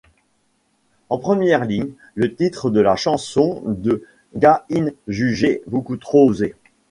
En 1.09 1.19
première 1.19 1.63
ligne, 1.63 1.91
le 2.15 2.33
titre 2.33 2.71
de 2.71 2.79
la 2.79 2.95
chanson 2.95 3.61
de 3.67 4.03
Ga-in 4.35 4.87
jugé 5.07 5.61
beaucoup 5.67 5.95
trop 5.95 6.27
osé. 6.27 6.55